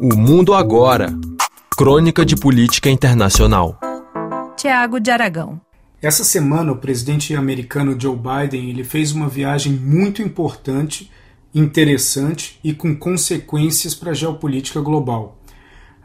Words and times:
O 0.00 0.14
Mundo 0.14 0.54
Agora 0.54 1.12
Crônica 1.76 2.24
de 2.24 2.36
Política 2.36 2.88
Internacional. 2.88 3.76
Tiago 4.56 5.00
de 5.00 5.10
Aragão. 5.10 5.60
Essa 6.00 6.22
semana, 6.22 6.70
o 6.70 6.76
presidente 6.76 7.34
americano 7.34 8.00
Joe 8.00 8.16
Biden 8.16 8.70
ele 8.70 8.84
fez 8.84 9.10
uma 9.10 9.28
viagem 9.28 9.72
muito 9.72 10.22
importante, 10.22 11.10
interessante 11.52 12.60
e 12.62 12.72
com 12.72 12.96
consequências 12.96 13.92
para 13.92 14.12
a 14.12 14.14
geopolítica 14.14 14.80
global. 14.80 15.36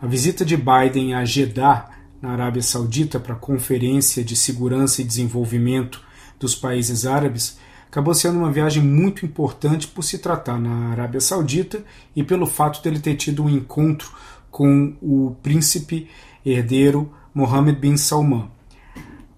A 0.01 0.07
visita 0.07 0.43
de 0.43 0.57
Biden 0.57 1.13
a 1.13 1.23
Jeddah, 1.23 1.91
na 2.19 2.31
Arábia 2.31 2.63
Saudita, 2.63 3.19
para 3.19 3.33
a 3.33 3.37
Conferência 3.37 4.23
de 4.23 4.35
Segurança 4.35 5.01
e 5.01 5.05
Desenvolvimento 5.05 6.01
dos 6.39 6.55
Países 6.55 7.05
Árabes, 7.05 7.59
acabou 7.93 8.15
sendo 8.15 8.39
uma 8.39 8.51
viagem 8.51 8.81
muito 8.81 9.23
importante 9.23 9.87
por 9.87 10.01
se 10.01 10.17
tratar 10.17 10.59
na 10.59 10.89
Arábia 10.89 11.21
Saudita 11.21 11.85
e 12.15 12.23
pelo 12.23 12.47
fato 12.47 12.81
dele 12.81 12.97
ter 12.99 13.13
tido 13.13 13.43
um 13.43 13.49
encontro 13.49 14.11
com 14.49 14.95
o 14.99 15.35
príncipe 15.43 16.09
herdeiro 16.43 17.13
Mohammed 17.35 17.79
bin 17.79 17.95
Salman. 17.95 18.49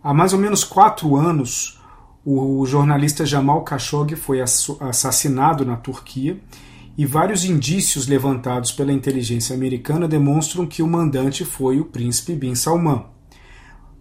Há 0.01 0.13
mais 0.13 0.31
ou 0.31 0.39
menos 0.39 0.63
quatro 0.63 1.17
anos, 1.17 1.81
o 2.23 2.65
jornalista 2.65 3.25
Jamal 3.25 3.61
Khashoggi 3.65 4.15
foi 4.15 4.39
assassinado 4.39 5.65
na 5.65 5.75
Turquia 5.75 6.39
e 6.97 7.05
vários 7.05 7.43
indícios 7.43 8.07
levantados 8.07 8.71
pela 8.71 8.93
inteligência 8.93 9.53
americana 9.53 10.07
demonstram 10.07 10.65
que 10.65 10.81
o 10.81 10.87
mandante 10.87 11.43
foi 11.43 11.81
o 11.81 11.85
príncipe 11.85 12.33
bin 12.33 12.55
Salman 12.55 13.14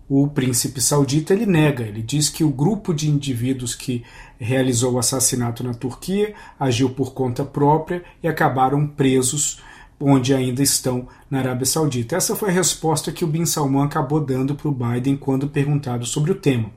o 0.09 0.29
príncipe 0.29 0.81
saudita 0.81 1.33
ele 1.33 1.47
nega, 1.47 1.83
ele 1.83 2.03
diz 2.03 2.29
que 2.29 2.45
o 2.45 2.51
grupo 2.51 2.93
de 2.93 3.09
indivíduos 3.09 3.75
que 3.75 4.05
realizou 4.39 4.95
o 4.95 4.99
assassinato 4.99 5.65
na 5.65 5.73
Turquia 5.73 6.35
agiu 6.61 6.91
por 6.91 7.15
conta 7.15 7.45
própria 7.45 8.03
e 8.23 8.29
acabaram 8.29 8.87
presos 8.87 9.63
onde 9.99 10.35
ainda 10.35 10.63
estão 10.63 11.09
na 11.31 11.39
Arábia 11.39 11.65
Saudita. 11.65 12.17
Essa 12.17 12.37
foi 12.37 12.51
a 12.51 12.53
resposta 12.53 13.13
que 13.13 13.25
o 13.25 13.29
Bin 13.29 13.47
Salman 13.47 13.85
acabou 13.85 14.21
dando 14.21 14.55
para 14.55 14.69
o 14.69 14.73
Biden 14.73 15.17
quando 15.17 15.49
perguntado 15.49 16.05
sobre 16.05 16.33
o 16.33 16.35
tema. 16.35 16.71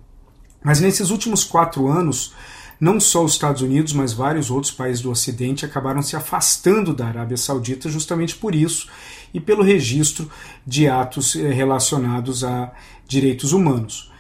Mas 0.63 0.80
nesses 0.80 1.09
últimos 1.09 1.43
quatro 1.43 1.87
anos, 1.87 2.33
não 2.80 3.00
só 3.00 3.23
os 3.23 3.33
Estados 3.33 3.61
Unidos, 3.61 3.94
mas 3.94 4.14
vários 4.14 4.52
outros 4.52 4.72
países 4.72 5.02
do 5.02 5.11
Ocidente 5.11 5.66
acabaram 5.66 6.02
se 6.02 6.16
afastando 6.16 6.94
da 6.94 7.08
Arábia 7.08 7.38
Saudita 7.38 7.89
justamente 7.89 8.36
por 8.36 8.53
isso 8.53 8.88
e 9.33 9.39
pelo 9.39 9.64
registro 9.64 10.30
de 10.66 10.88
atos 10.88 11.36
eh, 11.36 11.52
relacionados 11.52 12.44
a 12.44 12.72
direitos 13.08 13.52
humanos. 13.52 14.11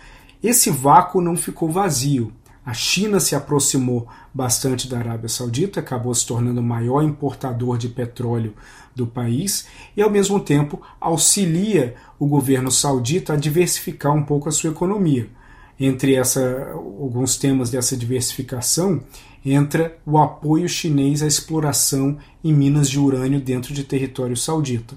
Esse 0.41 0.69
vácuo 0.69 1.21
não 1.21 1.35
ficou 1.35 1.71
vazio. 1.71 2.31
A 2.65 2.73
China 2.73 3.19
se 3.19 3.33
aproximou 3.33 4.07
bastante 4.33 4.89
da 4.89 4.99
Arábia 4.99 5.29
Saudita, 5.29 5.79
acabou 5.79 6.13
se 6.13 6.25
tornando 6.25 6.59
o 6.59 6.63
maior 6.63 7.01
importador 7.01 7.77
de 7.77 7.87
petróleo 7.87 8.53
do 8.93 9.07
país 9.07 9.67
e, 9.95 10.01
ao 10.01 10.09
mesmo 10.09 10.39
tempo, 10.39 10.81
auxilia 10.99 11.95
o 12.19 12.27
governo 12.27 12.69
saudita 12.69 13.33
a 13.33 13.37
diversificar 13.37 14.13
um 14.13 14.23
pouco 14.23 14.49
a 14.49 14.51
sua 14.51 14.71
economia. 14.71 15.29
Entre 15.79 16.15
essa, 16.15 16.71
alguns 16.73 17.37
temas 17.37 17.69
dessa 17.69 17.95
diversificação 17.95 19.01
entra 19.45 19.97
o 20.05 20.17
apoio 20.17 20.67
chinês 20.67 21.21
à 21.21 21.27
exploração 21.27 22.17
em 22.43 22.51
minas 22.51 22.89
de 22.89 22.99
urânio 22.99 23.39
dentro 23.39 23.73
de 23.73 23.83
território 23.83 24.35
saudita. 24.35 24.95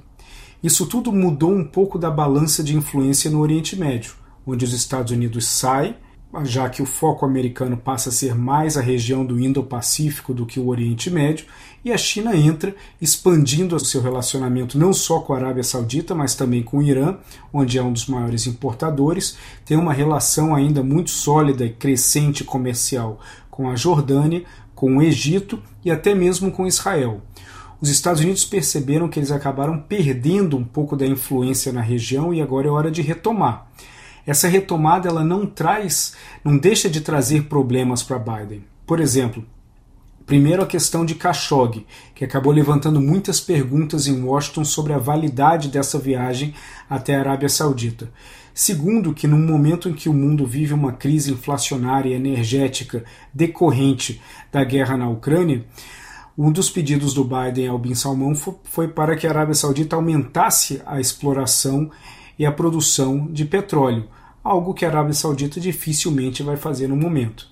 Isso 0.62 0.86
tudo 0.86 1.12
mudou 1.12 1.52
um 1.52 1.64
pouco 1.64 1.98
da 1.98 2.10
balança 2.10 2.62
de 2.62 2.76
influência 2.76 3.30
no 3.30 3.40
Oriente 3.40 3.76
Médio, 3.76 4.14
onde 4.46 4.64
os 4.64 4.72
Estados 4.72 5.12
Unidos 5.12 5.46
saem, 5.46 5.96
já 6.44 6.68
que 6.68 6.82
o 6.82 6.86
foco 6.86 7.24
americano 7.24 7.76
passa 7.76 8.08
a 8.08 8.12
ser 8.12 8.34
mais 8.34 8.76
a 8.76 8.80
região 8.80 9.24
do 9.24 9.40
Indo-Pacífico 9.40 10.32
do 10.32 10.46
que 10.46 10.60
o 10.60 10.68
Oriente 10.68 11.10
Médio, 11.10 11.46
e 11.84 11.92
a 11.92 11.98
China 11.98 12.36
entra, 12.36 12.74
expandindo 13.00 13.74
o 13.74 13.80
seu 13.80 14.02
relacionamento 14.02 14.78
não 14.78 14.92
só 14.92 15.20
com 15.20 15.32
a 15.32 15.36
Arábia 15.36 15.64
Saudita, 15.64 16.14
mas 16.14 16.34
também 16.34 16.62
com 16.62 16.78
o 16.78 16.82
Irã, 16.82 17.16
onde 17.52 17.78
é 17.78 17.82
um 17.82 17.92
dos 17.92 18.06
maiores 18.06 18.46
importadores, 18.46 19.36
tem 19.64 19.76
uma 19.76 19.92
relação 19.92 20.54
ainda 20.54 20.82
muito 20.82 21.10
sólida 21.10 21.64
e 21.64 21.70
crescente 21.70 22.44
comercial 22.44 23.19
com 23.50 23.69
a 23.69 23.76
Jordânia, 23.76 24.44
com 24.74 24.98
o 24.98 25.02
Egito 25.02 25.62
e 25.84 25.90
até 25.90 26.14
mesmo 26.14 26.50
com 26.50 26.66
Israel 26.66 27.22
os 27.80 27.88
Estados 27.88 28.20
Unidos 28.20 28.44
perceberam 28.44 29.08
que 29.08 29.19
eles 29.19 29.30
acabaram 29.30 29.78
perdendo 29.78 30.56
um 30.56 30.64
pouco 30.64 30.94
da 30.94 31.06
influência 31.06 31.72
na 31.72 31.80
região 31.80 32.34
e 32.34 32.42
agora 32.42 32.69
é 32.69 32.70
hora 32.70 32.90
de 32.90 33.00
retomar. 33.00 33.66
Essa 34.26 34.48
retomada 34.48 35.08
ela 35.08 35.25
não 35.25 35.47
traz, 35.47 36.14
não 36.44 36.56
deixa 36.56 36.88
de 36.88 37.00
trazer 37.00 37.44
problemas 37.44 38.03
para 38.03 38.19
Biden. 38.19 38.64
Por 38.86 39.00
exemplo, 39.00 39.44
primeiro 40.26 40.62
a 40.62 40.66
questão 40.66 41.04
de 41.04 41.14
Khashoggi, 41.14 41.86
que 42.14 42.25
acabou 42.25 42.53
levantando 42.53 43.00
muitas 43.00 43.41
perguntas 43.41 44.06
em 44.06 44.22
Washington 44.22 44.64
sobre 44.64 44.92
a 44.92 44.98
validade 44.98 45.69
dessa 45.69 45.98
viagem 45.98 46.54
até 46.88 47.16
a 47.16 47.20
Arábia 47.20 47.48
Saudita. 47.48 48.10
Segundo, 48.54 49.14
que 49.14 49.26
num 49.26 49.44
momento 49.44 49.88
em 49.88 49.92
que 49.92 50.08
o 50.08 50.12
mundo 50.12 50.47
vive 50.47 50.75
uma 50.75 50.92
crise 50.92 51.32
inflacionária 51.32 52.10
e 52.10 52.14
energética 52.14 53.04
decorrente 53.32 54.20
da 54.52 54.62
guerra 54.64 54.97
na 54.97 55.08
Ucrânia, 55.08 55.64
um 56.37 56.50
dos 56.50 56.70
pedidos 56.70 57.12
do 57.12 57.25
Biden 57.25 57.69
ao 57.69 57.78
Bin 57.78 57.94
Salman 57.94 58.34
foi 58.64 58.88
para 58.88 59.16
que 59.16 59.26
a 59.26 59.31
Arábia 59.31 59.54
Saudita 59.54 59.97
aumentasse 59.97 60.81
a 60.87 61.00
exploração 61.00 61.91
e 62.40 62.46
a 62.46 62.50
produção 62.50 63.26
de 63.30 63.44
petróleo, 63.44 64.08
algo 64.42 64.72
que 64.72 64.86
a 64.86 64.88
Arábia 64.88 65.12
Saudita 65.12 65.60
dificilmente 65.60 66.42
vai 66.42 66.56
fazer 66.56 66.88
no 66.88 66.96
momento. 66.96 67.46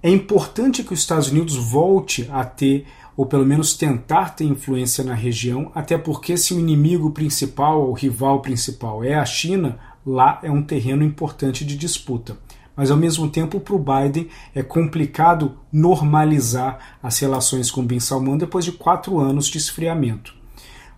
É 0.00 0.08
importante 0.08 0.84
que 0.84 0.94
os 0.94 1.00
Estados 1.00 1.32
Unidos 1.32 1.56
volte 1.56 2.28
a 2.30 2.44
ter, 2.44 2.86
ou 3.16 3.26
pelo 3.26 3.44
menos 3.44 3.74
tentar 3.74 4.36
ter 4.36 4.44
influência 4.44 5.02
na 5.02 5.14
região, 5.14 5.72
até 5.74 5.98
porque 5.98 6.36
se 6.36 6.54
o 6.54 6.60
inimigo 6.60 7.10
principal 7.10 7.88
ou 7.88 7.92
rival 7.92 8.40
principal 8.40 9.02
é 9.02 9.16
a 9.16 9.24
China, 9.24 9.80
lá 10.06 10.38
é 10.44 10.50
um 10.50 10.62
terreno 10.62 11.02
importante 11.02 11.64
de 11.64 11.76
disputa 11.76 12.38
mas 12.76 12.90
ao 12.90 12.96
mesmo 12.96 13.30
tempo 13.30 13.60
para 13.60 13.76
o 13.76 13.78
Biden 13.78 14.28
é 14.52 14.60
complicado 14.60 15.56
normalizar 15.72 16.96
as 17.00 17.16
relações 17.20 17.70
com 17.70 17.86
Bin 17.86 18.00
Salman 18.00 18.36
depois 18.36 18.64
de 18.64 18.72
quatro 18.72 19.20
anos 19.20 19.46
de 19.46 19.58
esfriamento. 19.58 20.34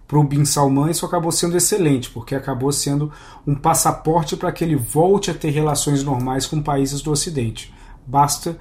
Para 0.06 0.18
o 0.18 0.24
Bin 0.24 0.44
Salman 0.44 0.90
isso 0.90 1.04
acabou 1.04 1.32
sendo 1.32 1.56
excelente, 1.56 2.10
porque 2.10 2.34
acabou 2.34 2.70
sendo 2.70 3.10
um 3.46 3.54
passaporte 3.54 4.36
para 4.36 4.52
que 4.52 4.62
ele 4.62 4.76
volte 4.76 5.30
a 5.30 5.34
ter 5.34 5.50
relações 5.50 6.04
normais 6.04 6.46
com 6.46 6.62
países 6.62 7.00
do 7.00 7.10
Ocidente. 7.10 7.74
Basta 8.06 8.56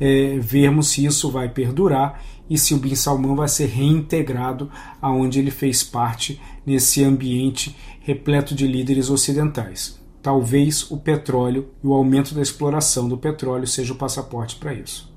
é, 0.00 0.38
vermos 0.40 0.88
se 0.88 1.04
isso 1.04 1.30
vai 1.30 1.48
perdurar 1.48 2.20
e 2.48 2.58
se 2.58 2.74
o 2.74 2.78
Bin 2.78 2.96
Salman 2.96 3.36
vai 3.36 3.46
ser 3.46 3.66
reintegrado 3.66 4.68
aonde 5.00 5.38
ele 5.38 5.52
fez 5.52 5.84
parte 5.84 6.40
nesse 6.66 7.04
ambiente 7.04 7.76
repleto 8.00 8.54
de 8.54 8.66
líderes 8.66 9.08
ocidentais. 9.08 10.00
Talvez 10.20 10.90
o 10.90 10.96
petróleo 10.96 11.68
e 11.82 11.86
o 11.86 11.94
aumento 11.94 12.34
da 12.34 12.42
exploração 12.42 13.08
do 13.08 13.16
petróleo 13.16 13.66
seja 13.66 13.92
o 13.92 13.96
passaporte 13.96 14.56
para 14.56 14.74
isso. 14.74 15.09